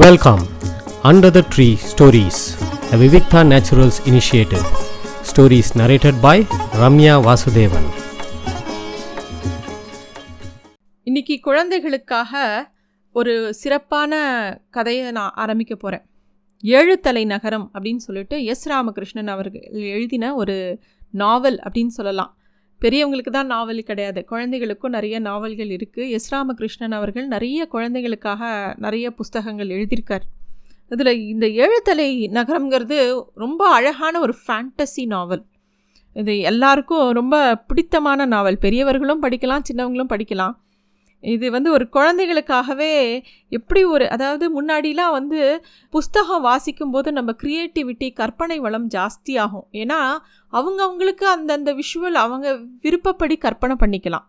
[0.00, 0.42] Welcome
[1.02, 2.40] under the tree stories
[2.90, 4.64] the Vivikta naturals initiative
[5.22, 7.88] stories narrated by Ramya Vasudevan
[11.02, 12.32] இன்னைக்கு குழந்தைகளுக்காக
[13.12, 14.12] ஒரு சிறப்பான
[14.70, 16.04] கதையை நான் ஆரம்பிக்க போகிறேன்
[16.58, 18.68] ஏழு தலை நகரம் அப்படின்னு சொல்லிட்டு எஸ்.
[18.68, 20.78] ராமகிருஷ்ணன் அவர்கள் எழுதின ஒரு
[21.10, 22.38] நாவல் அப்படின்னு சொல்லலாம்.
[22.82, 24.20] பெரியவங்களுக்கு தான் நாவல் கிடையாது.
[24.24, 28.42] குழந்தைகளுக்கும் நிறைய நாவல்கள் இருக்குது எஸ் ராமகிருஷ்ணன் அவர்கள் நிறைய குழந்தைகளுக்காக
[28.78, 30.24] நிறைய புஸ்தகங்கள் எழுதியிருக்கார்.
[30.90, 32.08] இதில் இந்த ஏழுத்தலை
[32.38, 32.98] நகரம்ங்கிறது
[33.34, 35.44] ரொம்ப அழகான ஒரு ஃபேண்டசி நாவல்
[36.20, 37.34] இது எல்லாருக்கும் ரொம்ப
[37.68, 40.54] பிடித்தமான நாவல் பெரியவர்களும் படிக்கலாம் சின்னவங்களும் படிக்கலாம்.
[41.24, 42.92] இது வந்து ஒரு குழந்தைகளுக்காகவே
[43.48, 45.40] எப்படி ஒரு அதாவது முன்னாடிலாம் வந்து
[45.94, 49.66] புஸ்தகம் வாசிக்கும்போது நம்ம க்ரியேட்டிவிட்டி கற்பனை வளம் ஜாஸ்தியாகும்.
[49.72, 50.00] ஏன்னா
[50.52, 52.46] அவங்க அவங்களுக்கு அந்தந்த விஷுவல் அவங்க
[52.80, 54.26] விருப்பப்படி கற்பனை பண்ணிக்கலாம்.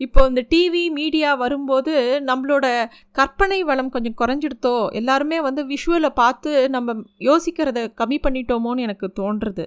[0.00, 1.92] இப்போ இந்த டிவி மீடியா வரும்போது
[2.26, 2.66] நம்மளோட
[3.12, 6.96] கற்பனை வளம் கொஞ்சம் குறைஞ்சிடுத்தோ எல்லாருமே வந்து விஷுவலை பார்த்து நம்ம
[7.28, 9.66] யோசிக்கிறத கம்மி பண்ணிட்டோமோன்னு எனக்கு தோன்றுறது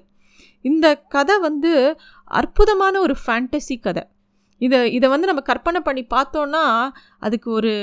[0.66, 1.74] இந்த கதை வந்து
[2.32, 4.04] அற்புதமான ஒரு ஃபேண்டசி கதை.
[4.62, 6.64] இதை இதை வந்து நம்ம கற்பனை பண்ணி பார்த்தோன்னா
[7.26, 7.74] அதுக்கு ஒரு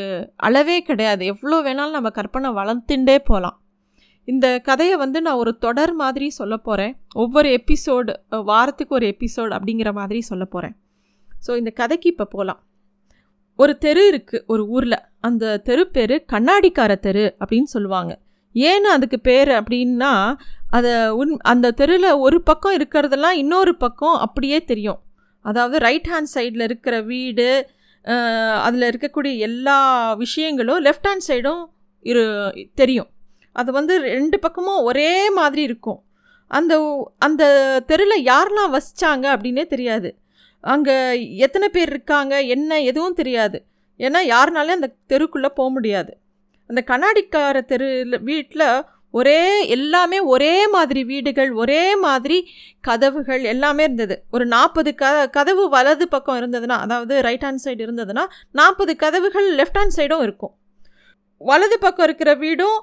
[0.49, 1.23] அளவே கிடையாது.
[1.33, 3.57] எவ்வளோ வேணாலும் நம்ம கற்பனை வளர்த்துண்டே போகலாம்.
[4.29, 8.15] இந்த கதையை வந்து நான் ஒரு தொடர் மாதிரி சொல்ல போகிறேன் ஒவ்வொரு எபிசோடு
[8.51, 10.75] வாரத்துக்கு ஒரு எபிசோடு அப்படிங்கிற மாதிரி சொல்ல போகிறேன்
[11.29, 12.61] ஸோ இந்த கதைக்கு இப்போ போகலாம்
[13.59, 14.99] ஒரு தெரு இருக்குது ஒரு ஊரில்.
[15.21, 18.13] அந்த தெரு பேர் கண்ணாடிக்கார தெரு அப்படின்னு சொல்லுவாங்க.
[18.55, 20.11] ஏன்னு அதுக்கு பேர் அப்படின்னா
[20.77, 25.01] அதை உன் அந்த தெருவில் ஒரு பக்கம் இருக்கிறதெல்லாம் இன்னொரு பக்கம் அப்படியே தெரியும்.
[25.49, 27.49] அதாவது ரைட் ஹேண்ட் சைடில் இருக்கிற வீடு
[28.67, 29.79] அதில் இருக்கக்கூடிய எல்லா
[30.25, 31.63] விஷயங்களும் லெஃப்ட் ஹேண்ட் சைடும்
[32.11, 32.25] இரு
[32.81, 33.09] தெரியும்.
[33.61, 36.01] அது வந்து ரெண்டு பக்கமும் ஒரே மாதிரி இருக்கும்.
[36.51, 36.75] அந்த
[37.27, 37.45] அந்த
[37.91, 40.11] தெருவில் யாரெல்லாம் வசித்தாங்க அப்படின்னே தெரியாது.
[40.75, 40.97] அங்கே
[41.47, 43.59] எத்தனை பேர் இருக்காங்க என்ன எதுவும் தெரியாது.
[44.01, 46.13] ஏன்னா யாருனாலே அந்த தெருக்குள்ளே போக முடியாது.
[46.71, 47.89] அந்த கண்ணாடிக்கார தெரு
[48.31, 48.69] வீட்டில்
[49.19, 49.43] ஒரே
[49.77, 52.39] எல்லாமே ஒரே மாதிரி வீடுகள் ஒரே மாதிரி
[52.89, 54.17] கதவுகள் எல்லாமே இருந்தது.
[54.31, 58.25] ஒரு நாற்பது க கதவு வலது பக்கம் இருந்ததுன்னா அதாவது ரைட் ஹேண்ட் சைடு இருந்ததுன்னா
[58.61, 60.55] நாற்பது கதவுகள் லெஃப்ட் ஹேண்ட் சைடும் இருக்கும்.
[61.41, 62.79] வலது பக்கம் இருக்கிற வீடும்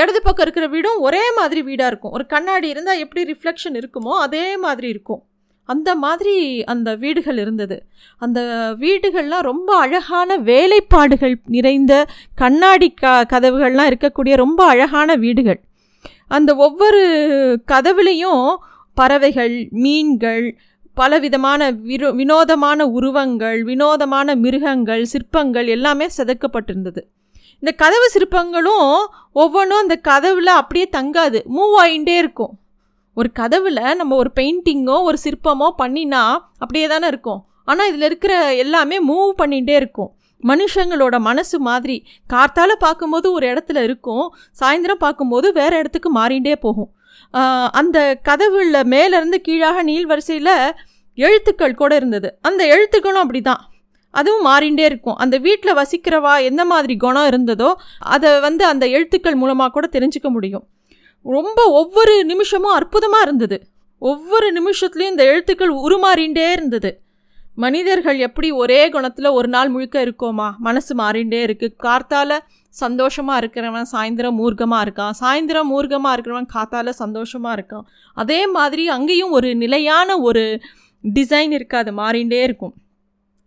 [0.00, 2.14] இடது பக்கம் இருக்கிற வீடும் ஒரே மாதிரி வீடாக இருக்கும்.
[2.16, 5.22] ஒரு கண்ணாடி இருந்தால் எப்படி ரிஃப்ளெக்ஷன் இருக்குமோ அதே மாதிரி இருக்கும்.
[5.68, 6.34] அந்த மாதிரி
[6.72, 7.76] அந்த வீடுகள் இருந்தது.
[8.18, 8.40] அந்த
[8.80, 11.94] வீடுகள்லாம் ரொம்ப அழகான வேலைப்பாடுகள் நிறைந்த
[12.34, 15.60] கண்ணாடி க கதவுகள்லாம் இருக்கக்கூடிய ரொம்ப அழகான வீடுகள்.
[16.28, 17.02] அந்த ஒவ்வொரு
[17.72, 18.56] கதவுலேயும்
[18.94, 20.58] பறவைகள் மீன்கள்
[20.94, 27.02] பலவிதமான விரோ வினோதமான உருவங்கள் வினோதமான மிருகங்கள் சிற்பங்கள் எல்லாமே செதுக்கப்பட்டிருந்தது.
[27.60, 28.90] இந்த கதவு சிற்பங்களும்
[29.32, 32.52] ஒவ்வொன்றும் அந்த கதவில் அப்படியே தங்காது மூவ் ஆகிட்டே இருக்கும்.
[33.14, 36.22] ஒரு கதவில் நம்ம ஒரு பெயிண்டிங்கோ ஒரு சிற்பமோ பண்ணினா
[36.58, 37.40] அப்படியே தானே இருக்கும்.
[37.64, 40.10] ஆனால் இதில் இருக்கிற எல்லாமே மூவ் பண்ணிகிட்டே இருக்கும்.
[40.50, 41.96] மனுஷங்களோட மனசு மாதிரி
[42.32, 44.26] கார்த்தால் பார்க்கும்போது ஒரு இடத்துல இருக்கும்
[44.60, 46.90] சாயந்தரம் பார்க்கும்போது வேறு இடத்துக்கு மாறிகிட்டே போகும்.
[47.80, 50.54] அந்த கதவுல மேலேருந்து கீழாக நீள்வரிசையில்
[51.18, 52.28] எழுத்துக்கள் கூட இருந்தது.
[52.48, 53.62] அந்த எழுத்துக்களும் அப்படி தான்
[54.14, 55.16] அதுவும் மாறிண்டே இருக்கும்.
[55.22, 57.70] அந்த வீட்டில் வசிக்கிறவா எந்த மாதிரி குணம் இருந்ததோ
[58.14, 60.64] அதை வந்து அந்த எழுத்துக்கள் மூலமாக கூட தெரிஞ்சுக்க முடியும்.
[61.26, 63.56] ரொம்ப ஒவ்வொரு நிமிஷமும் அற்புதமாக இருந்தது.
[64.02, 66.90] ஒவ்வொரு நிமிஷத்துலேயும் இந்த எழுத்துக்கள் உருமாறிண்டே இருந்தது.
[67.62, 70.48] மனிதர்கள் எப்படி ஒரே குணத்தில் ஒரு நாள் முழுக்க இருக்கோமா?
[70.66, 72.34] மனசு மாறிண்டே இருக்குது கார்த்தால்
[72.74, 75.14] சந்தோஷமாக இருக்கிறவன் சாயந்தரம் மூர்க்கமாக இருக்கான்.
[75.20, 77.86] சாயந்தரம் மூர்க்கமாக இருக்கிறவன் காத்தால் சந்தோஷமாக இருக்கான்.
[78.16, 80.44] அதே மாதிரி அங்கேயும் ஒரு நிலையான ஒரு
[81.04, 82.74] டிசைன் இருக்காது மாறிண்டே இருக்கும்.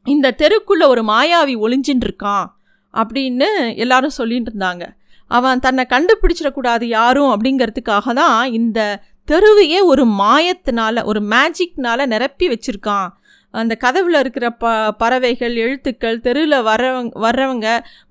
[0.06, 2.46] இந்த தெருக்குள்ளே ஒரு மாயாவி ஒளிஞ்சின்னு இருக்கான்
[2.94, 3.50] அப்படின்னு
[3.84, 4.84] எல்லாரும் சொல்லிகிட்டு இருந்தாங்க.
[5.32, 8.80] அவன் தன்னை கண்டுபிடிச்சிடக்கூடாது யாரும் அப்படிங்கிறதுக்காக தான் இந்த
[9.28, 13.10] தெருவையே ஒரு மாயத்தினால ஒரு மேஜிக்னால நிரப்பி வச்சுருக்கான்.
[13.54, 17.68] அந்த கதவில் இருக்கிற ப பறவைகள் எழுத்துக்கள் தெருவில் வர்றவங்க வர்றவங்க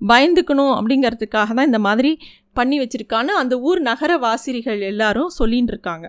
[0.08, 2.12] பயந்துக்கணும் அப்படிங்கிறதுக்காக தான் இந்த மாதிரி
[2.52, 6.06] பண்ணி வச்சுருக்கான்னு அந்த ஊர் நகர வாசிரிகள் எல்லாரும் சொல்லின்னு இருக்காங்க.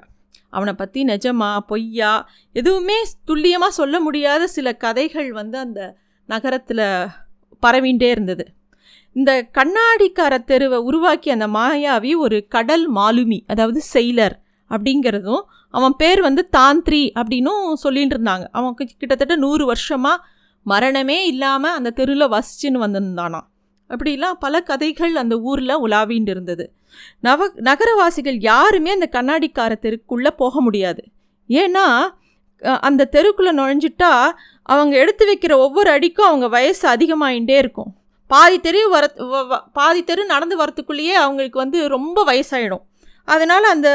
[0.49, 2.13] அவனை பற்றி நிஜமா பொய்யா
[2.55, 5.81] எதுவுமே துல்லியமாக சொல்ல முடியாத சில கதைகள் வந்து அந்த
[6.29, 6.85] நகரத்தில்
[7.63, 8.45] பரவிண்டே இருந்தது.
[9.15, 14.35] இந்த கண்ணாடிக்கார தெருவை உருவாக்கி அந்த மாயாவி ஒரு கடல் மாலுமி அதாவது செயலர்.
[14.73, 20.23] அப்படிங்கிறதும் அவன் பேர் வந்து தாந்திரி அப்படின்னும் சொல்லிகிட்டு இருந்தாங்க அவன் கிட்டத்தட்ட நூறு வருஷமாக
[20.65, 23.39] மரணமே இல்லாமல் அந்த தெருவில் வசிச்சுன்னு வந்திருந்தானா.
[23.89, 26.65] அப்படிலாம் பல கதைகள் அந்த ஊரில் உலாவின்னு இருந்தது.
[27.25, 31.01] நவ நகரவாசிகள் யாருமே அந்த கண்ணாடிக்கார தெருக்குள்ளே போக முடியாது.
[31.49, 31.85] ஏன்னா
[32.87, 34.11] அந்த தெருக்குள்ளே நுழைஞ்சிட்டா
[34.73, 37.91] அவங்க எடுத்து வைக்கிற ஒவ்வொரு அடிக்கும் அவங்க வயசு அதிகமாகிட்டே இருக்கும்.
[38.31, 39.05] பாதி தெரு வர
[39.79, 42.83] பாதி தெரு நடந்து வரத்துக்குள்ளேயே அவங்களுக்கு வந்து ரொம்ப வயசாயிடும்.
[43.27, 43.89] அதனால் அந்த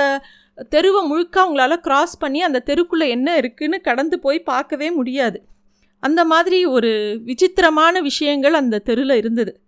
[0.69, 5.44] தெருவை முழுக்க அவங்களால க்ராஸ் பண்ணி அந்த தெருக்குள்ளே என்ன இருக்குதுன்னு கடந்து போய் பார்க்கவே முடியாது.
[6.00, 9.61] அந்த மாதிரி ஒரு விசித்திரமான விஷயங்கள் அந்த தெருவில் இருந்தது.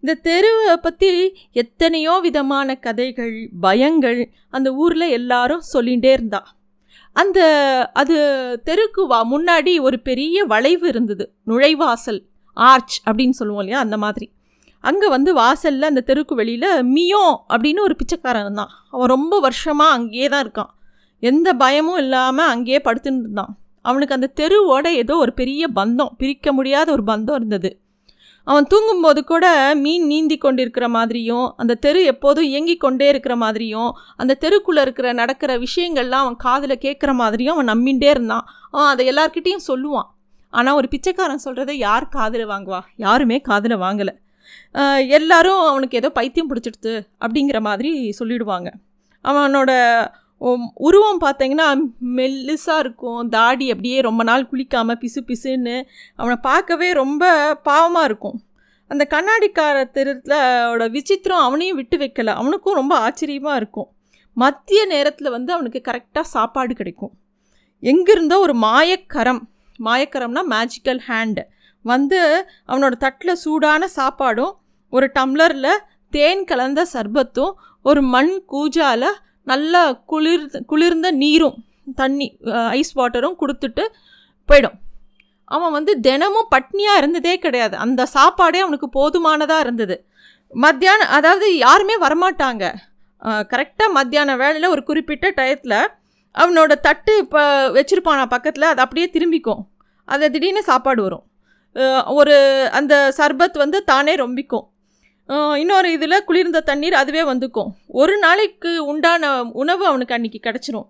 [0.00, 6.54] இந்த தெருவை பற்றி எத்தனையோ விதமான கதைகள் பயங்கள் அந்த ஊரில் எல்லாரும் சொல்லிகிட்டே இருந்தா.
[7.12, 7.40] அந்த
[7.92, 8.16] அது
[8.64, 11.32] தெருக்கு வா முன்னாடி ஒரு பெரிய வளைவு இருந்தது.
[11.46, 12.22] நுழைவாசல்
[12.52, 13.82] ஆர்ச் அப்படின்னு சொல்லுவோம் இல்லையா?
[13.82, 14.32] அந்த மாதிரி.
[14.88, 18.72] அங்கே வந்து வாசலில் அந்த தெருக்கு வெளியில் மியோ அப்படின்னு ஒரு பிச்சைக்காரன் இருந்தான்.
[18.94, 20.70] அவன் ரொம்ப வருஷமாக அங்கேயே தான் இருக்கான்.
[21.22, 23.52] எந்த பயமும் இல்லாமல் அங்கேயே படுத்துன்னு இருந்தான்.
[23.84, 27.70] அவனுக்கு அந்த தெருவோட ஏதோ ஒரு பெரிய பந்தம் பிரிக்க முடியாத ஒரு பந்தம் இருந்தது.
[28.46, 29.46] அவன் தூங்கும்போது கூட
[29.84, 35.52] மீன் நீந்தி கொண்டிருக்கிற மாதிரியும் அந்த தெரு எப்போதும் இயங்கி கொண்டே இருக்கிற மாதிரியும் அந்த தெருக்குள்ளே இருக்கிற நடக்கிற
[35.64, 38.44] விஷயங்கள்லாம் அவன் காதில் கேட்குற மாதிரியும் அவன் நம்பிகிட்டே இருந்தான்.
[38.74, 40.08] அவன் அதை எல்லார்கிட்டேயும் சொல்லுவான்.
[40.52, 42.80] ஆனால் ஒரு பிச்சைக்காரன் சொல்கிறத யார் காதில் வாங்குவா?
[43.06, 44.14] யாருமே காதில் வாங்கலை.
[45.18, 46.94] எல்லாரும் அவனுக்கு ஏதோ பைத்தியம் பிடிச்சிடுது
[47.24, 48.70] அப்படிங்கிற மாதிரி சொல்லிடுவாங்க.
[49.24, 49.72] அவனோட
[50.86, 51.66] உருவம் பார்த்தீங்கன்னா
[52.16, 53.20] மெல்லிசாக இருக்கும்.
[53.36, 55.76] தாடி அப்படியே ரொம்ப நாள் குளிக்காமல் பிசு பிசுன்னு
[56.20, 57.24] அவனை பார்க்கவே ரொம்ப
[57.68, 58.36] பாவமாக இருக்கும்.
[58.90, 62.32] அந்த கண்ணாடிக்கார தெருத்தோட விசித்திரம் அவனையும் விட்டு வைக்கலை.
[62.40, 63.88] அவனுக்கும் ரொம்ப ஆச்சரியமாக இருக்கும்.
[64.36, 67.12] மத்திய நேரத்தில் வந்து அவனுக்கு கரெக்டாக சாப்பாடு கிடைக்கும்.
[67.82, 69.42] எங்கிருந்தோ ஒரு மாயக்கரம்.
[69.86, 71.42] மாயக்கரம்னா மேஜிக்கல் ஹேண்டு
[71.92, 72.20] வந்து
[72.70, 74.54] அவனோட தட்டில் சூடான சாப்பாடும்
[74.92, 75.82] ஒரு டம்ளரில்
[76.16, 77.54] தேன் கலந்த சர்பத்தும்
[77.88, 79.08] ஒரு மண் கூஜால்
[79.50, 81.56] நல்லா குளிர் குளிர்ந்த நீரும்
[82.00, 82.26] தண்ணி
[82.78, 83.84] ஐஸ் வாட்டரும் கொடுத்துட்டு
[84.48, 84.76] போயிடும்.
[85.56, 87.74] அவன் வந்து தினமும் பட்னியாக இருந்ததே கிடையாது.
[87.84, 89.96] அந்த சாப்பாடே அவனுக்கு போதுமானதாக இருந்தது.
[90.64, 92.64] மத்தியானம் அதாவது யாருமே வரமாட்டாங்க.
[93.52, 95.78] கரெக்டாக மத்தியான வேலையில் ஒரு குறிப்பிட்ட டயத்தில்
[96.34, 97.42] அவனோட தட்டு இப்போ
[97.76, 99.62] வச்சுருப்பானா பக்கத்தில் அது அப்படியே திரும்பிக்கும்.
[100.08, 101.24] அதை திடீர்னு சாப்பாடு வரும்.
[102.18, 102.36] ஒரு
[102.78, 104.66] அந்த சர்பத் வந்து தானே ரொம்பிக்கும்.
[105.62, 107.70] இன்னொரு இதில் குளிர்ந்த தண்ணீர் அதுவே வந்துக்கும்.
[108.02, 109.32] ஒரு நாளைக்கு உண்டான
[109.62, 110.88] உணவு அவனுக்கு அன்றைக்கி கிடச்சிரும்.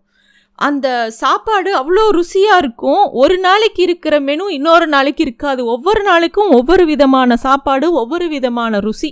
[0.59, 0.88] அந்த
[1.21, 3.03] சாப்பாடு அவ்வளோ ருசியாக இருக்கும்.
[3.23, 5.62] ஒரு நாளைக்கு இருக்கிற மெனு இன்னொரு நாளைக்கு இருக்காது.
[5.75, 9.11] ஒவ்வொரு நாளைக்கும் ஒவ்வொரு விதமான சாப்பாடு ஒவ்வொரு விதமான ருசி.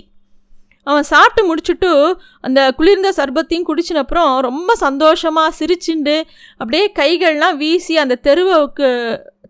[0.87, 1.91] அவன் சாப்பிட்டு முடிச்சுட்டு
[2.47, 6.15] அந்த குளிர்ந்த சர்பத்தையும் குடிச்சினப்புறம் ரொம்ப சந்தோஷமாக சிரிச்சுண்டு
[6.57, 8.89] அப்படியே கைகள்லாம் வீசி அந்த தெருவுக்கு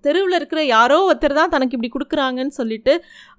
[0.05, 2.93] தெருவில் இருக்கிற யாரோ ஒருத்தர் தான் தனக்கு இப்படி கொடுக்குறாங்கன்னு சொல்லிட்டு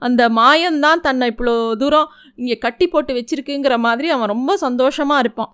[0.06, 2.08] அந்த மாயம்தான் தன்னை இவ்வளோ தூரம்
[2.40, 5.52] இங்கே கட்டி போட்டு வச்சிருக்குங்கிற மாதிரி அவன் ரொம்ப சந்தோஷமாக இருப்பான்.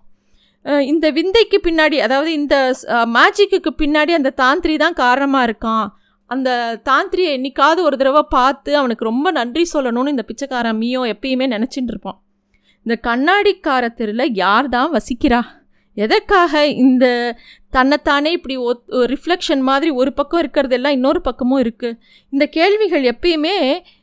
[0.92, 2.56] இந்த விந்தைக்கு பின்னாடி அதாவது இந்த
[3.16, 5.86] மேஜிக்கு பின்னாடி அந்த தாந்திரி தான் காரணமாக இருக்கான்.
[6.30, 6.50] அந்த
[6.88, 12.18] தாந்திரியை என்னைக்காவது ஒரு தடவை பார்த்து அவனுக்கு ரொம்ப நன்றி சொல்லணும்னு இந்த பிச்சைக்காரன் மீயோ எப்பயுமே நினச்சிட்டு இருப்பான்.
[12.86, 15.40] இந்த கண்ணாடிக்கார தெருவில் யார் தான் வசிக்கிறா?
[15.94, 17.36] எதற்காக இந்த
[17.70, 21.98] தன்னைத்தானே இப்படி ஒ ரிஃப்ளெக்ஷன் மாதிரி ஒரு பக்கம் இருக்கிறதெல்லாம் இன்னொரு பக்கமும் இருக்குது
[22.28, 23.56] இந்த கேள்விகள் எப்பயுமே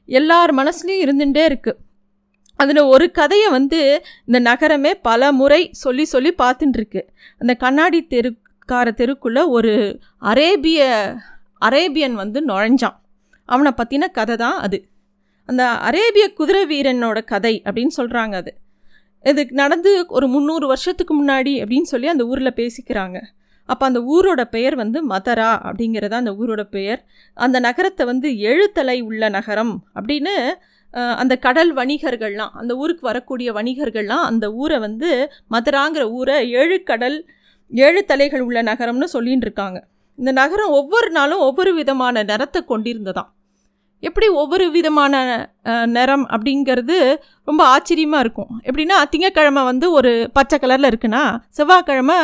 [0.05, 1.79] எல்லார் மனசுலேயும் இருந்துகிட்டே இருக்குது
[2.55, 3.79] அதில் ஒரு கதையை வந்து
[4.25, 7.01] இந்த நகரமே பல முறை சொல்லி சொல்லி பார்த்துட்டுருக்கு.
[7.37, 10.79] அந்த கண்ணாடி தெருக்கார தெருக்குள்ளே ஒரு அரேபிய
[11.59, 12.97] அரேபியன் வந்து நுழைஞ்சான்.
[13.45, 14.79] அவனை பற்றின கதை தான் அது.
[15.45, 18.51] அந்த அரேபிய குதிரை வீரனோட கதை அப்படின்னு சொல்கிறாங்க அது.
[19.25, 23.17] இது நடந்து ஒரு முந்நூறு வருஷத்துக்கு முன்னாடி அப்படின்னு சொல்லி அந்த ஊரில் பேசிக்கிறாங்க.
[23.69, 27.01] அப்போ அந்த ஊரோட பெயர் வந்து மதரா அப்படிங்கிறத அந்த ஊரோட பெயர்.
[27.37, 30.33] அந்த நகரத்தை வந்து எழுத்தலை உள்ள நகரம் அப்படின்னு
[30.93, 35.09] அந்த கடல் வணிகர்கள்லாம் அந்த ஊருக்கு வரக்கூடிய வணிகர்கள்லாம் அந்த ஊரை வந்து
[35.51, 37.17] மதுராங்கிற ஊரை ஏழு கடல்
[37.71, 39.79] ஏழு தலைகள் உள்ள நகரம்னு சொல்லின்னு இருக்காங்க
[40.19, 43.29] இந்த நகரம் ஒவ்வொரு நாளும் ஒவ்வொரு விதமான நிறத்தை கொண்டிருந்ததான்
[44.07, 45.13] எப்படி ஒவ்வொரு விதமான
[45.95, 46.97] நிறம் அப்படிங்கிறது
[47.49, 48.51] ரொம்ப ஆச்சரியமாக இருக்கும்.
[48.67, 51.23] எப்படின்னா திங்கக்கிழமை வந்து ஒரு பச்சை கலரில் இருக்குன்னா
[51.57, 52.19] செவ்வாய்க்கிழமை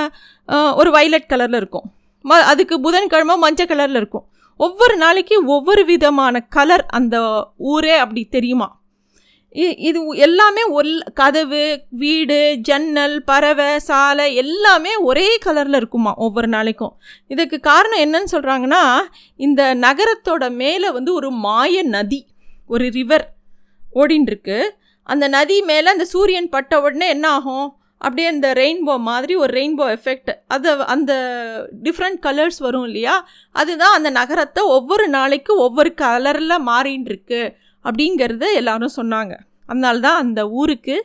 [0.80, 1.88] ஒரு வைலட் கலரில் இருக்கும்.
[2.26, 4.26] ம அதுக்கு புதன்கிழமை மஞ்சள் கலரில் இருக்கும்.
[4.60, 7.16] ஒவ்வொரு நாளைக்கு ஒவ்வொரு விதமான கலர் அந்த
[7.72, 8.68] ஊரே அப்படி தெரியுமா?
[9.88, 11.62] இது எல்லாமே ஒல் கதவு
[12.02, 16.94] வீடு ஜன்னல் பறவை சாலை எல்லாமே ஒரே கலரில் இருக்குமா ஒவ்வொரு நாளைக்கும்.
[17.28, 18.84] இதுக்கு காரணம் என்னன்னு சொல்கிறாங்கன்னா
[19.36, 22.22] இந்த நகரத்தோட மேலே வந்து ஒரு மாய நதி
[22.68, 23.26] ஒரு ரிவர்
[23.96, 24.60] ஓடின்ட்டுருக்கு
[25.10, 27.68] அந்த நதி மேலே அந்த சூரியன் பட்ட உடனே என்ன ஆகும்?
[27.98, 31.14] அப்படியே அந்த ரெயின்போ மாதிரி ஒரு ரெயின்போ எஃபெக்ட் அது அந்த
[31.84, 33.16] டிஃப்ரெண்ட் கலர்ஸ் வரும் இல்லையா?
[33.52, 37.54] அதுதான் அந்த நகரத்தை ஒவ்வொரு நாளைக்கு ஒவ்வொரு கலரில் மாறின்னு இருக்குது
[37.88, 39.34] அப்படிங்கிறத எல்லாரும் சொன்னாங்க.
[39.70, 40.96] அதனால தான் அந்த ஊருக்கு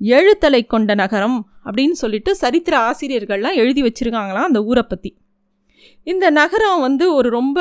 [0.00, 5.10] எழுத்தலை கொண்ட நகரம் அப்படின்னு சொல்லிட்டு சரித்திர ஆசிரியர்கள்லாம் எழுதி வச்சுருக்காங்களாம் அந்த ஊரை பற்றி
[6.12, 7.58] இந்த நகரம் வந்து ஒரு ரொம்ப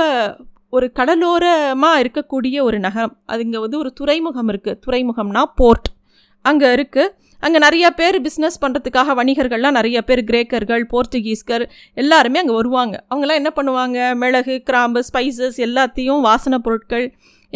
[0.76, 3.14] ஒரு கடலோரமாக இருக்கக்கூடிய ஒரு நகரம்.
[3.32, 5.88] அது இங்கே வந்து ஒரு துறைமுகம் இருக்குது துறைமுகம்னா போர்ட்.
[6.46, 11.66] அங்கே இருக்குது அங்கே நிறைய பேர் பிஸ்னஸ் பண்ணுறதுக்காக வணிகர்கள்லாம் நிறைய பேர் கிரேக்கர்கள் போர்ச்சுகீஸ்கர்
[12.02, 12.96] எல்லாருமே அங்கே வருவாங்க.
[13.10, 13.98] அவங்கெல்லாம் என்ன பண்ணுவாங்க?
[14.22, 17.08] மிளகு கிராம்பு ஸ்பைசஸ் எல்லாத்தையும் வாசனை பொருட்கள்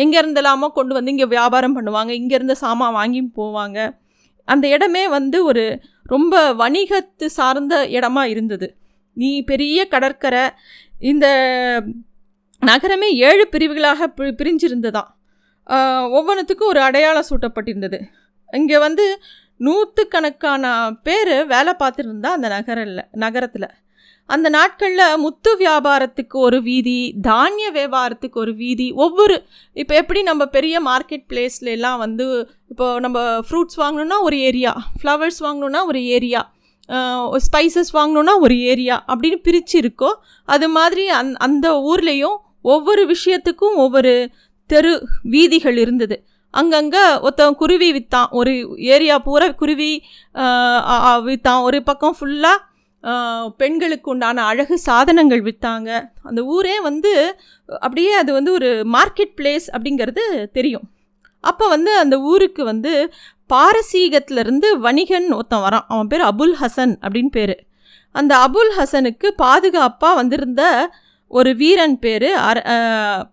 [0.01, 3.79] எங்கேருந்தெல்லாமோ கொண்டு வந்து இங்கே வியாபாரம் பண்ணுவாங்க இங்கேருந்து சாமான் வாங்கி போவாங்க.
[4.47, 5.63] அந்த இடமே வந்து ஒரு
[6.13, 8.67] ரொம்ப வணிகத்து சார்ந்த இடமா இருந்தது.
[9.17, 10.43] நீ பெரிய கடற்கரை
[11.11, 11.27] இந்த
[12.61, 15.09] நகரமே ஏழு பிரிவுகளாக பி பிரிஞ்சிருந்ததான்
[16.17, 17.97] ஒவ்வொன்றுத்துக்கும் ஒரு அடையாளம் சூட்டப்பட்டிருந்தது.
[18.59, 19.05] இங்கே வந்து
[19.67, 20.65] நூற்றுக்கணக்கான
[21.07, 23.67] பேர் வேலை பார்த்துருந்தா அந்த நகரில் நகரத்தில்.
[24.29, 29.43] அந்த நாட்களில் முத்து வியாபாரத்துக்கு ஒரு வீதி தானிய வியாபாரத்துக்கு ஒரு வீதி ஒவ்வொரு
[29.74, 35.39] இப்போ எப்படி நம்ம பெரிய மார்க்கெட் பிளேஸ்ல எல்லாம் வந்து இப்போ நம்ம ஃப்ரூட்ஸ் வாங்கணுன்னா ஒரு ஏரியா ஃப்ளவர்ஸ்
[35.39, 36.51] வாங்கணுன்னா ஒரு ஏரியா
[37.36, 40.12] ஸ்பைசஸ் வாங்கணுன்னா ஒரு ஏரியா அப்படின்னு பிரித்து இருக்கோ
[40.45, 44.31] அது மாதிரி அந் அந்த ஊர்லேயும் ஒவ்வொரு விஷயத்துக்கும் ஒவ்வொரு
[44.67, 46.24] தெரு வீதிகள் இருந்தது.
[46.51, 50.03] அங்கங்கே ஒருத்தன் குருவி விற்றான் ஒரு ஏரியா பூரா குருவி
[51.25, 52.57] விற்றான் ஒரு பக்கம் ஃபுல்லாக
[53.57, 55.89] பெண்களுக்கு உண்டான அழகு சாதனங்கள் விற்றாங்க
[56.21, 57.11] அந்த ஊரே வந்து
[57.79, 60.85] அப்படியே அது வந்து ஒரு மார்க்கெட் பிளேஸ் அப்படிங்கிறது தெரியும்.
[61.43, 62.93] அப்போ வந்து அந்த ஊருக்கு வந்து
[63.53, 65.85] பாரசீகத்திலேருந்து வணிகன் ஒருத்தன் வரான்.
[65.87, 67.55] அவன் பேர் அபுல் ஹசன் அப்படின்னு பேர்.
[68.15, 70.63] அந்த அபுல் ஹசனுக்கு பாதுகாப்பாக வந்திருந்த
[71.27, 72.59] ஒரு வீரன் பேர் அர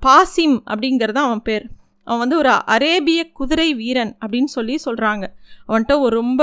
[0.07, 1.67] பாசிம் அப்படிங்கிறது அவன் பேர்.
[2.07, 5.25] அவன் வந்து ஒரு அரேபிய குதிரை வீரன் அப்படின்னு சொல்லி சொல்கிறாங்க
[5.69, 6.43] அவன்கிட்ட ஒரு ரொம்ப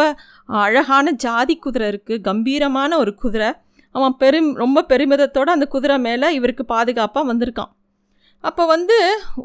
[0.64, 3.50] அழகான ஜாதி குதிரை இருக்குது கம்பீரமான ஒரு குதிரை.
[3.96, 7.72] அவன் பெரும் ரொம்ப பெருமிதத்தோடு அந்த குதிரை மேலே இவருக்கு பாதுகாப்பாக வந்திருக்கான்.
[8.44, 8.98] அப்போ வந்து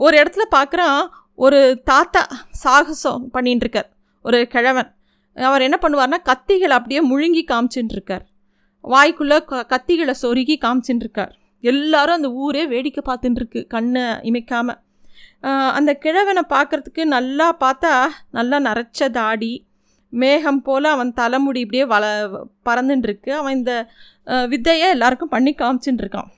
[0.04, 1.00] ஒரு இடத்துல பார்க்குறான்
[1.38, 2.22] ஒரு தாத்தா
[2.62, 3.88] சாகசம் பண்ணிட்டுருக்கார்
[4.24, 4.90] ஒரு கிழவன்.
[5.36, 8.24] அவர் என்ன பண்ணுவார்னா கத்திகளை அப்படியே முழுங்கி காமிச்சுட்டுருக்கார்
[8.84, 11.32] வாய்க்குள்ளே க கத்திகளை சொருகி காமிச்சுட்டுருக்கார்
[11.64, 14.78] எல்லாரும் அந்த ஊரே வேடிக்கை பார்த்துட்டுருக்கு கண்ணை இமைக்காமல்
[15.76, 17.92] அந்த கிழவனை பார்க்குறதுக்கு நல்லா பார்த்தா
[18.30, 19.52] நல்லா நரைச்ச தாடி
[20.12, 22.04] மேகம் போல் அவன் தலைமுடி இப்படியே வள
[22.68, 23.72] பறந்துட்டுருக்கு அவன் இந்த
[24.46, 26.30] வித்தையை எல்லாருக்கும் பண்ணி காமிச்சுட்டு இருக்கான்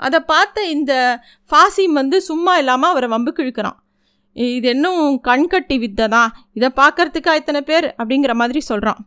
[0.00, 0.92] அதை பார்த்த இந்த
[1.50, 3.78] ஃபாசிம் வந்து சும்மா இல்லாமல் அவரை வம்புக்கு இழுக்கிறான்
[4.36, 9.00] இது இன்னும் கண்கட்டி வித்தை தான் இதை பார்க்குறதுக்கா இத்தனை பேர் அப்படிங்கிற மாதிரி சொல்கிறான்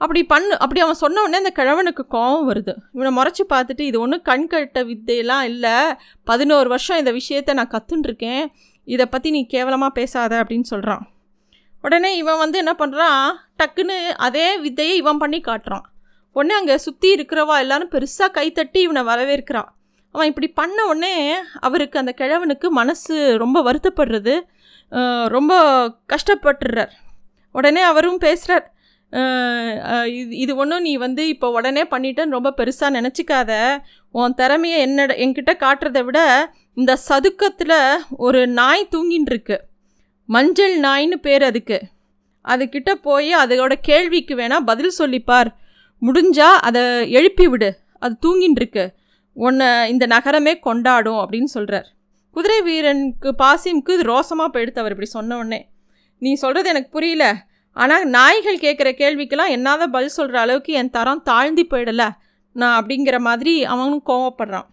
[0.00, 2.72] அப்படி பண்ணு அப்படி அவன் சொன்ன உடனே அந்த கிழவனுக்கு கோபம் வருது.
[2.94, 5.74] இவனை முறைச்சி பார்த்துட்டு இது ஒன்றும் கண்கட்ட வித்தையெல்லாம் இல்லை.
[6.26, 8.44] பதினோரு வருஷம் இந்த விஷயத்தை நான் கற்றுன்ருக்கேன்
[8.94, 11.04] இதை பற்றி நீ கேவலமாக பேசாத அப்படின்னு சொல்கிறான்
[11.84, 13.20] உடனே இவன் வந்து என்ன பண்ணுறான்
[13.60, 15.84] டக்குன்னு அதே வித்தையை இவன் பண்ணி காட்டுறான்.
[16.36, 19.70] உடனே அங்கே சுற்றி இருக்கிறவா எல்லாரும் பெருசாக கைத்தட்டி இவனை வரவேற்கிறான்.
[20.14, 21.14] அவன் இப்படி பண்ண உடனே
[21.66, 24.34] அவருக்கு அந்த கிழவனுக்கு மனசு ரொம்ப வருத்தப்படுறது
[25.36, 25.52] ரொம்ப
[26.12, 26.92] கஷ்டப்பட்டுறார்.
[27.54, 28.66] உடனே அவரும் பேசுகிறார்
[30.18, 33.52] இது இது ஒன்றும் நீ வந்து இப்போ உடனே பண்ணிட்டேன்னு ரொம்ப பெருசாக நினச்சிக்காத.
[34.14, 36.20] உன் திறமையை என்னட என்கிட்ட காட்டுறதை விட
[36.74, 37.78] இந்த சதுக்கத்தில்
[38.26, 39.56] ஒரு நாய் தூங்கின்னு இருக்கு.
[40.28, 41.78] மஞ்சள் நாய்னு பேர் அதுக்கு.
[42.44, 45.50] அதுக்கிட்ட போய் அதோட கேள்விக்கு வேணால் பதில் சொல்லிப்பார்.
[46.02, 46.82] முடிஞ்சால் அதை
[47.18, 47.70] எழுப்பி விடு.
[47.98, 48.84] அது தூங்கின்னு இருக்கு.
[49.36, 51.88] உன்னை இந்த நகரமே கொண்டாடும் அப்படின்னு சொல்கிறார்
[52.36, 55.60] குதிரை வீரனுக்கு பாசிம்க்கு இது ரோசமாக போயிடுத்து அவர் இப்படி சொன்ன உடனே.
[56.22, 57.24] நீ சொல்கிறது எனக்கு புரியல.
[57.76, 62.08] ஆனால் நாய்கள் கேட்குற கேள்விக்கெல்லாம் என்னாத பதில் சொல்கிற அளவுக்கு என் தரம் தாழ்ந்தி போயிடலை.
[62.56, 64.68] நான் அப்படிங்கிற மாதிரி அவனும் கோவப்படுறான்.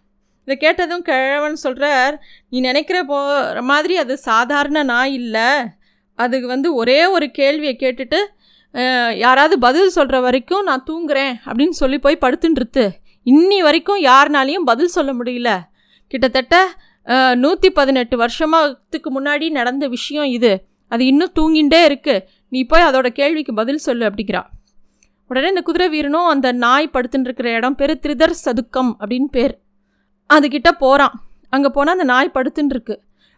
[0.46, 2.14] இதை கேட்டதும் கிழவன் சொல்கிறார்
[2.50, 3.18] நீ நினைக்கிற போ
[3.70, 5.48] மாதிரி அது சாதாரண நாய் இல்லை.
[6.18, 8.20] அதுக்கு வந்து ஒரே ஒரு கேள்வியை கேட்டுட்டு
[9.24, 12.84] யாராவது பதில் சொல்கிற வரைக்கும் நான் தூங்குறேன் அப்படின்னு சொல்லி போய் படுத்துன்றது
[13.26, 15.50] இன்னி வரைக்கும் யாருனாலையும் பதில் சொல்ல முடியல.
[16.12, 16.56] கிட்டத்தட்ட
[17.42, 20.52] நூற்றி பதினெட்டு வருஷமாகத்துக்கு முன்னாடி நடந்த விஷயம் இது.
[20.92, 24.42] அது இன்னும் தூங்கிகிட்டே இருக்குது நீ போய் அதோட கேள்விக்கு பதில் சொல்லு அப்படிங்கிறா.
[25.30, 29.54] உடனே இந்த குதிரை வீரனும் அந்த நாய் படுத்துன்னு இருக்கிற இடம் பேர் திரிதர் சதுக்கம் அப்படின்னு பேர்.
[30.30, 31.14] அதுக்கிட்ட போகிறான்
[31.56, 32.96] அங்கே போனால் அந்த நாய் படுத்துன்னு இருக்கு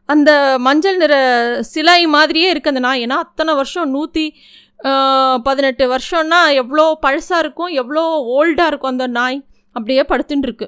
[0.08, 0.30] அந்த
[0.66, 1.14] மஞ்சள் நிற
[1.72, 3.02] சிலை மாதிரியே இருக்குது அந்த நாய்.
[3.06, 4.24] ஏன்னா அத்தனை வருஷம் நூற்றி
[5.46, 8.04] பதினெட்டு வருஷம்னா எவ்வளோ பழசாக இருக்கும் எவ்வளோ
[8.36, 9.38] ஓல்டாக இருக்கும் அந்த நாய்.
[9.76, 10.66] அப்படியே படுத்துட்டுருக்கு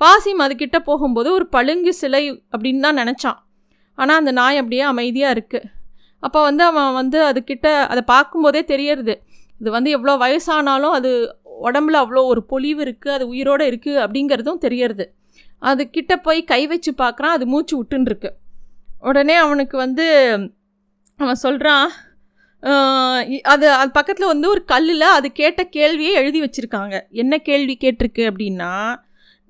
[0.00, 3.38] வாசிம் அதுக்கிட்ட போகும்போது ஒரு பழுங்கு சிலை அப்படின்னு தான் நினச்சான்.
[3.98, 5.68] ஆனால் அந்த நாய் அப்படியே அமைதியாக இருக்குது
[6.22, 9.14] அப்போ வந்து அவன் வந்து அதுக்கிட்ட அதை பார்க்கும்போதே தெரியறது.
[9.60, 11.10] இது வந்து எவ்வளோ வயசானாலும் அது
[11.66, 15.04] உடம்புல அவ்வளோ ஒரு பொலிவு இருக்குது அது உயிரோடு இருக்குது அப்படிங்கிறதும் தெரியறது.
[15.58, 18.30] அது கிட்ட போய் கை வச்சு பார்க்குறான் அது மூச்சு விட்டுன்னு
[19.00, 20.06] உடனே அவனுக்கு வந்து
[21.16, 21.88] அவன் சொல்கிறான்
[23.42, 26.96] அது அது பக்கத்தில் வந்து ஒரு கல்லில் அது கேட்ட கேள்வியே எழுதி வச்சுருக்காங்க.
[27.10, 28.72] என்ன கேள்வி கேட்டிருக்கு அப்படின்னா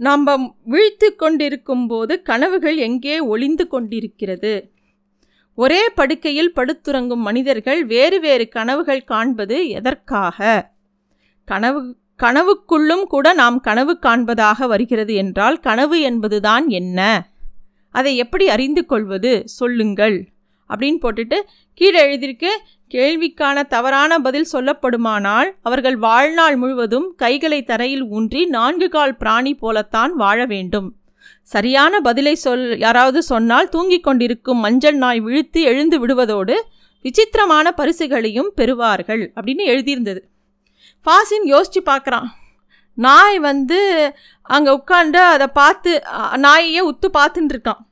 [0.01, 0.35] நம்ம
[0.65, 4.53] விழித்து கொண்டிருக்கும் போது கனவுகள் எங்கே ஒளிந்து கொண்டிருக்கிறது?
[5.59, 10.71] ஒரே படுக்கையில் படுத்துறங்கும் மனிதர்கள் வேறு வேறு கனவுகள் காண்பது எதற்காக?
[11.45, 17.29] கனவு கனவுக்குள்ளும் கூட நாம் கனவு காண்பதாக வருகிறது என்றால் கனவு என்பதுதான் என்ன?
[17.91, 19.43] அதை எப்படி அறிந்து கொள்வது?
[19.45, 20.29] சொல்லுங்கள்.
[20.69, 21.41] அப்படின்னு போட்டுட்டு
[21.75, 22.50] கீழே எழுதியிருக்கு
[22.95, 30.47] கேள்விக்கான தவறான பதில் சொல்லப்படுமானால் அவர்கள் வாழ்நாள் முழுவதும் கைகளை தரையில் ஊன்றி நான்கு கால் பிராணி போலத்தான் வாழ
[30.47, 30.98] வேண்டும்.
[31.52, 36.57] சரியான பதிலை சொல் யாராவது சொன்னால் தூங்கிக் கொண்டிருக்கும் மஞ்சள் நாய் விழுத்து எழுந்து விடுவதோடு
[37.05, 40.21] விசித்திரமான பரிசுகளையும் பெறுவார்கள் அப்படின்னு எழுதியிருந்தது.
[41.05, 42.28] ஃபாசின் யோசித்து பார்க்குறான்.
[42.99, 43.81] நாய் வந்து
[44.57, 45.90] அங்கே உட்காந்து அதை பார்த்து
[46.47, 47.83] நாயையே உத்து பார்த்துட்டு இருக்கான்.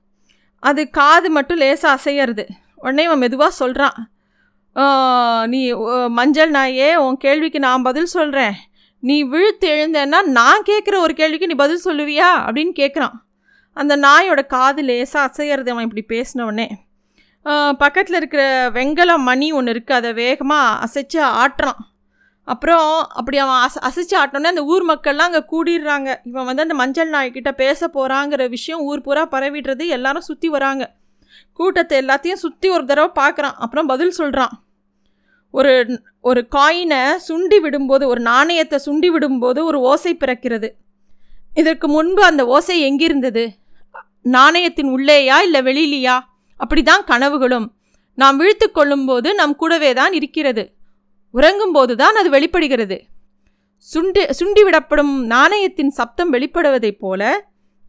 [0.62, 2.44] அது காது மட்டும் லேசாக அசையிறது.
[2.82, 3.98] உடனே அவன் மெதுவாக சொல்கிறான்
[5.52, 5.60] நீ
[6.18, 8.56] மஞ்சள் நாயே உன் கேள்விக்கு நான் பதில் சொல்கிறேன்
[9.02, 12.28] நீ விழுத்து எழுந்தேன்னா நான் கேட்குற ஒரு கேள்விக்கு நீ பதில் சொல்லுவியா?
[12.46, 13.16] அப்படின்னு கேட்குறான்.
[13.76, 16.66] அந்த நாயோட காது லேசாக அசையறது அவன் இப்படி பேசினவொடனே
[17.82, 18.44] பக்கத்தில் இருக்கிற
[18.76, 21.80] வெங்கல மணி ஒன்று இருக்குது அதை வேகமாக அசைச்சு ஆட்டுறான்.
[22.48, 26.08] அப்புறம் அப்படி அவன் அச அசைச்சு ஆட்டோன்னே அந்த ஊர் மக்கள்லாம் அங்கே கூடிடுறாங்க.
[26.28, 30.84] இவன் வந்து அந்த மஞ்சள் நாய்க்கிட்ட பேச போகிறாங்கிற விஷயம் ஊர் பூரா பரவிடுறது எல்லாரும் சுற்றி வராங்க.
[31.58, 34.54] கூட்டத்தை எல்லாத்தையும் சுற்றி ஒரு தடவை பார்க்குறான் அப்புறம் பதில் சொல்கிறான்
[35.54, 35.74] ஒரு
[36.30, 40.68] ஒரு காயினை சுண்டி விடும்போது ஒரு நாணயத்தை சுண்டி விடும்போது ஒரு ஓசை பிறக்கிறது.
[41.60, 43.44] இதற்கு முன்பு அந்த ஓசை எங்கிருந்தது?
[44.34, 46.16] நாணயத்தின் உள்ளேயா இல்லை வெளியிலையா?
[46.60, 47.66] அப்படிதான் கனவுகளும்.
[48.18, 50.64] நாம் விழித்து கொள்ளும்போது நம் கூடவே தான் இருக்கிறது.
[51.34, 52.96] உறங்கும்போது தான் அது வெளிப்படுகிறது.
[53.84, 57.22] சுண்டி சுண்டிவிடப்படும் நாணயத்தின் சப்தம் வெளிப்படுவதைப் போல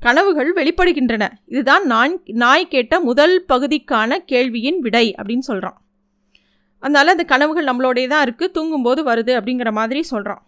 [0.02, 1.24] கனவுகள் வெளிப்படுகின்றன.
[1.46, 5.78] இதுதான் நான் நாய் கேட்ட முதல் பகுதிக்கான கேள்வியின் விடை அப்படின்னு சொல்கிறான்
[6.84, 10.42] அதனால் அந்த கனவுகள் நம்மளோடைய தான் இருக்குது தூங்கும்போது வருது அப்படிங்கிற மாதிரி சொல்கிறான்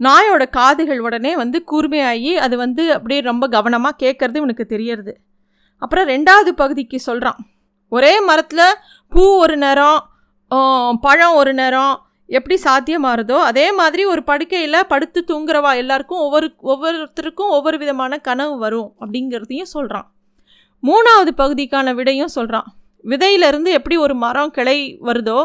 [0.00, 5.12] நாயோட காதுகள் உடனே வந்து கூர்மையாகி அது வந்து அப்படியே ரொம்ப கவனமாக கேட்குறது இவனுக்கு தெரியறது.
[5.78, 7.38] அப்புறம் ரெண்டாவது பகுதிக்கு சொல்கிறான்
[7.92, 8.78] ஒரே மரத்தில்
[9.12, 10.00] பூ ஒரு நேரம்
[11.00, 11.94] பழம் ஒரு நேரம்
[12.28, 18.90] எப்படி சாத்தியமாகிறதோ அதே மாதிரி ஒரு படுக்கையில் படுத்து தூங்குறவா எல்லாருக்கும் ஒவ்வொரு ஒவ்வொருத்தருக்கும் ஒவ்வொரு விதமான கனவு வரும்
[19.00, 20.06] அப்படிங்கிறதையும் சொல்கிறான்
[20.82, 22.68] மூணாவது பகுதிக்கான விடையும் சொல்கிறான்
[23.04, 25.40] விதையிலிருந்து எப்படி ஒரு மரம் கிளை வருதோ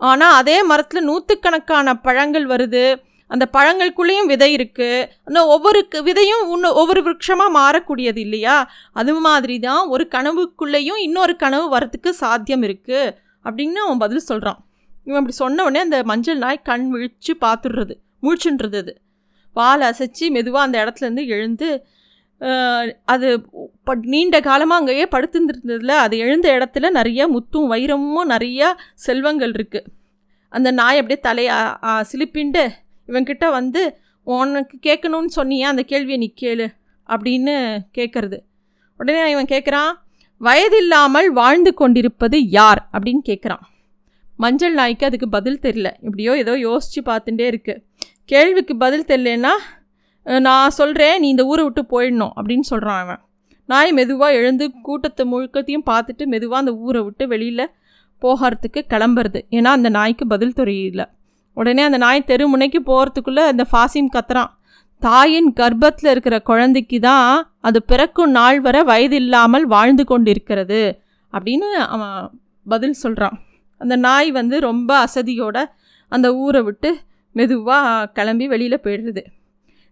[0.00, 2.84] ஆனால் அதே மரத்தில் நூற்றுக்கணக்கான பழங்கள் வருது
[3.30, 4.90] அந்த பழங்களுக்குள்ளேயும் விதை இருக்குது
[5.24, 8.56] அந்த ஒவ்வொரு விதையும் இன்னும் ஒவ்வொரு விருட்சமாக மாறக்கூடியது இல்லையா?
[8.92, 13.14] அது மாதிரி தான் ஒரு கனவுக்குள்ளேயும் இன்னொரு கனவு வரத்துக்கு சாத்தியம் இருக்குது
[13.44, 14.60] அப்படின்னு அவன் பதில் சொல்கிறான்
[15.06, 18.94] இவன் அப்படி சொன்ன உடனே அந்த மஞ்சள் நாய் கண் விழிச்சு பார்த்துடுறது முழிச்சுன்றது அது.
[19.56, 21.68] வால் அசைச்சு மெதுவாக அந்த இடத்துலேருந்து எழுந்து
[23.06, 23.28] அது
[23.84, 28.68] ப- நீண்ட காலமாக அங்கேயே படுத்துருந்ததுல அது எழுந்த இடத்துல நிறைய முத்தும் வைரமும் நிறையா
[29.04, 29.88] செல்வங்கள் இருக்குது
[30.52, 31.54] அந்த நாய் அப்படியே தலையை
[32.10, 32.64] சிலிப்பிண்டு
[33.08, 36.66] இவன்கிட்ட வந்து உனக்கு கேட்கணும்னு சொன்னியே அந்த கேள்வியை நீ கேளு
[37.08, 37.54] அப்படின்னு
[37.98, 38.38] கேட்குறது
[38.96, 39.92] உடனே இவன் கேட்குறான்
[40.40, 42.88] வயதில்லாமல் வாழ்ந்து கொண்டிருப்பது யார்?
[42.92, 43.64] அப்படின்னு கேட்குறான்
[44.36, 45.90] மஞ்சள் நாய்க்கு அதுக்கு பதில் தெரியல.
[46.00, 47.82] இப்படியோ ஏதோ யோசித்து பார்த்துட்டே இருக்குது
[48.24, 49.52] கேள்விக்கு பதில் தெரியலன்னா
[50.40, 53.20] நான் சொல்கிறேன் நீ இந்த ஊரை விட்டு போயிடணும் அப்படின்னு சொல்கிறான் அவன்.
[53.64, 57.70] நாய் மெதுவாக எழுந்து கூட்டத்தை முழுக்கத்தையும் பார்த்துட்டு மெதுவாக அந்த ஊரை விட்டு வெளியில்
[58.22, 59.40] போகிறதுக்கு கிளம்புறது.
[59.50, 61.04] ஏன்னா அந்த நாய்க்கு பதில் தெரியல.
[61.56, 64.50] உடனே அந்த நாய் தெருமுனைக்கு போகிறதுக்குள்ளே அந்த ஃபாசிம் கத்துறான்.
[65.02, 71.00] தாயின் கர்ப்பத்தில் இருக்கிற குழந்தைக்கு தான் அது பிறக்கும் நாள் வரை வயது இல்லாமல் வாழ்ந்து கொண்டிருக்கிறது
[71.32, 72.30] அப்படின்னு அவன்
[72.66, 73.36] பதில் சொல்கிறான்
[73.80, 75.56] அந்த நாய் வந்து ரொம்ப அசதியோட
[76.12, 76.90] அந்த ஊரை விட்டு
[77.34, 79.22] மெதுவாக கிளம்பி வெளியில் போயிடுறது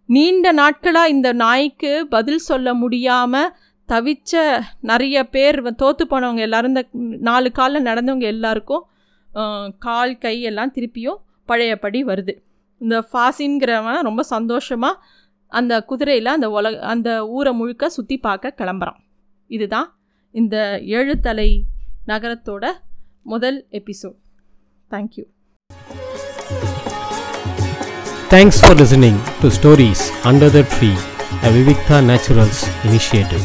[0.09, 3.53] நீண்ட நாட்களாக இந்த நாய்க்கு பதில் சொல்ல முடியாமல்
[3.88, 4.33] தவிச்ச
[4.81, 5.77] நிறைய பேர் வ-
[6.11, 6.85] போனவங்க எல்லாரும் இந்த
[7.20, 8.85] நாலு காலில் நடந்தவங்க எல்லாருக்கும்
[9.79, 12.35] கால் கை எல்லாம் திருப்பியும் பழையபடி வருது.
[12.81, 15.01] இந்த ஃபாசின்கிறவன் ரொம்ப சந்தோஷமாக
[15.53, 19.01] அந்த குதிரையில் அந்த உலக அந்த ஊரை முழுக்க சுற்றி பார்க்க கிளம்புறான்.
[19.51, 19.89] இதுதான்
[20.35, 20.57] இந்த
[20.97, 21.51] ஏழுத்தலை
[22.11, 22.65] நகரத்தோட
[23.33, 24.19] முதல் episode.
[24.91, 25.25] Thank you
[28.35, 30.91] thanks for listening to stories under the tree
[31.47, 33.45] a Vivikta naturals initiative